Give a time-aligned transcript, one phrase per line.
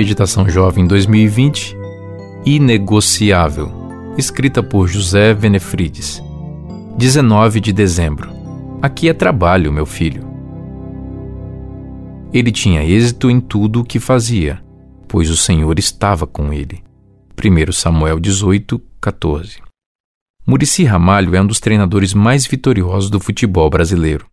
[0.00, 1.76] Meditação Jovem 2020
[2.46, 3.70] Inegociável,
[4.16, 6.22] escrita por José Venefrides.
[6.96, 8.30] 19 de dezembro.
[8.80, 10.26] Aqui é trabalho, meu filho.
[12.32, 14.64] Ele tinha êxito em tudo o que fazia,
[15.06, 16.82] pois o Senhor estava com ele.
[17.38, 19.60] 1 Samuel 18, 14.
[20.46, 24.24] Murici Ramalho é um dos treinadores mais vitoriosos do futebol brasileiro.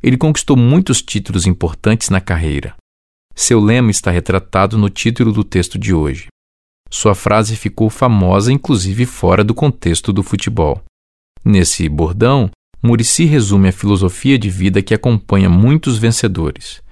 [0.00, 2.76] Ele conquistou muitos títulos importantes na carreira.
[3.34, 6.26] Seu lema está retratado no título do texto de hoje.
[6.90, 10.82] Sua frase ficou famosa, inclusive fora do contexto do futebol.
[11.44, 12.50] Nesse bordão,
[12.82, 16.82] Murici resume a filosofia de vida que acompanha muitos vencedores.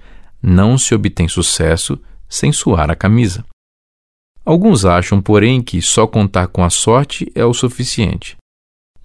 [0.41, 3.45] Não se obtém sucesso sem suar a camisa.
[4.43, 8.35] Alguns acham, porém, que só contar com a sorte é o suficiente.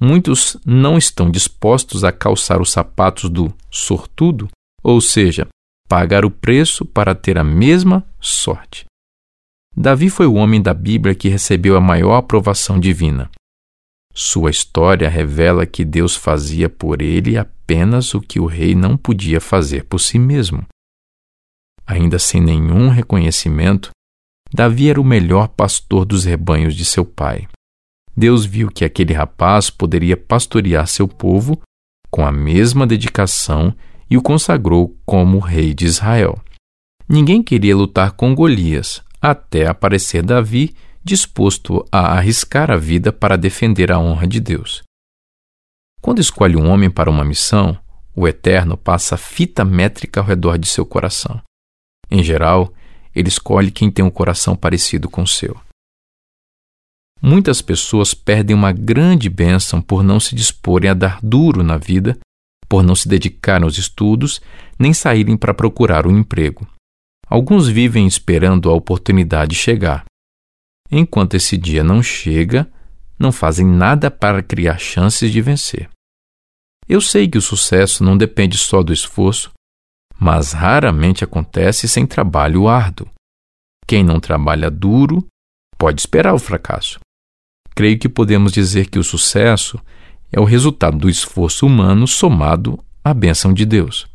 [0.01, 4.49] Muitos não estão dispostos a calçar os sapatos do sortudo,
[4.83, 5.47] ou seja,
[5.89, 8.87] pagar o preço para ter a mesma sorte.
[9.77, 13.31] Davi foi o homem da Bíblia que recebeu a maior aprovação divina.
[14.13, 19.41] Sua história revela que Deus fazia por ele apenas o que o rei não podia
[19.41, 20.67] fazer por si mesmo.
[21.87, 23.91] Ainda sem nenhum reconhecimento,
[24.53, 27.47] Davi era o melhor pastor dos rebanhos de seu pai.
[28.17, 31.61] Deus viu que aquele rapaz poderia pastorear seu povo
[32.11, 33.77] com a mesma dedicação
[34.09, 36.39] e o consagrou como rei de Israel.
[37.09, 43.93] Ninguém queria lutar com Golias, até aparecer Davi disposto a arriscar a vida para defender
[43.93, 44.83] a honra de Deus.
[46.01, 47.79] Quando escolhe um homem para uma missão,
[48.15, 51.41] o Eterno passa fita métrica ao redor de seu coração.
[52.11, 52.73] Em geral,
[53.15, 55.57] ele escolhe quem tem um coração parecido com o seu.
[57.23, 62.19] Muitas pessoas perdem uma grande bênção por não se disporem a dar duro na vida,
[62.69, 64.41] por não se dedicarem aos estudos,
[64.79, 66.67] nem saírem para procurar um emprego.
[67.29, 70.05] Alguns vivem esperando a oportunidade chegar.
[70.91, 72.71] Enquanto esse dia não chega,
[73.19, 75.89] não fazem nada para criar chances de vencer.
[76.89, 79.53] Eu sei que o sucesso não depende só do esforço,
[80.19, 83.09] mas raramente acontece sem trabalho árduo.
[83.87, 85.27] Quem não trabalha duro
[85.77, 87.01] pode esperar o fracasso
[87.77, 89.79] creio que podemos dizer que o sucesso
[90.33, 94.07] é o resultado do esforço humano somado à bênção de Deus.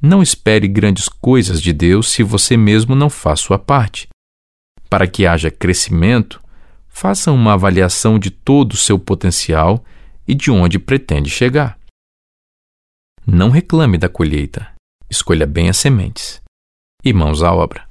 [0.00, 4.08] Não espere grandes coisas de Deus se você mesmo não faz sua parte.
[4.90, 6.42] Para que haja crescimento,
[6.88, 9.84] faça uma avaliação de todo o seu potencial
[10.26, 11.78] e de onde pretende chegar.
[13.24, 14.72] Não reclame da colheita,
[15.08, 16.42] escolha bem as sementes.
[17.04, 17.86] E mãos à obra.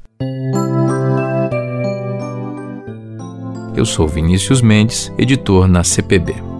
[3.76, 6.51] Eu sou Vinícius Mendes, editor na CPB.